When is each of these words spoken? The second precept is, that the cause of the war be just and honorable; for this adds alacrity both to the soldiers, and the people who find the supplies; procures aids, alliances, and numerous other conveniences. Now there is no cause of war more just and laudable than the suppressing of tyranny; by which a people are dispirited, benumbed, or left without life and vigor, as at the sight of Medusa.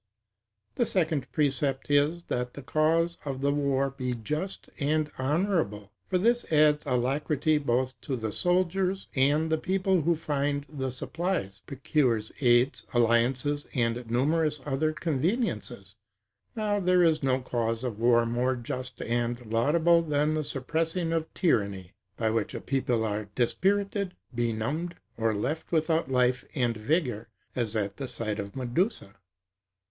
The 0.73 0.85
second 0.87 1.31
precept 1.31 1.91
is, 1.91 2.23
that 2.23 2.55
the 2.55 2.63
cause 2.63 3.19
of 3.23 3.41
the 3.41 3.51
war 3.51 3.91
be 3.91 4.15
just 4.15 4.67
and 4.79 5.11
honorable; 5.19 5.91
for 6.07 6.17
this 6.17 6.43
adds 6.51 6.87
alacrity 6.87 7.59
both 7.59 8.01
to 8.01 8.15
the 8.15 8.31
soldiers, 8.31 9.07
and 9.13 9.51
the 9.51 9.59
people 9.59 10.01
who 10.01 10.15
find 10.15 10.65
the 10.67 10.89
supplies; 10.91 11.61
procures 11.67 12.31
aids, 12.41 12.83
alliances, 12.95 13.67
and 13.75 14.09
numerous 14.09 14.59
other 14.65 14.91
conveniences. 14.91 15.97
Now 16.55 16.79
there 16.79 17.03
is 17.03 17.21
no 17.21 17.39
cause 17.39 17.83
of 17.83 17.99
war 17.99 18.25
more 18.25 18.55
just 18.55 19.03
and 19.03 19.45
laudable 19.45 20.01
than 20.01 20.33
the 20.33 20.43
suppressing 20.43 21.13
of 21.13 21.31
tyranny; 21.35 21.91
by 22.17 22.31
which 22.31 22.55
a 22.55 22.59
people 22.59 23.05
are 23.05 23.25
dispirited, 23.35 24.15
benumbed, 24.33 24.95
or 25.15 25.31
left 25.35 25.71
without 25.71 26.09
life 26.09 26.43
and 26.55 26.75
vigor, 26.75 27.29
as 27.55 27.75
at 27.75 27.97
the 27.97 28.07
sight 28.07 28.39
of 28.39 28.55
Medusa. 28.55 29.13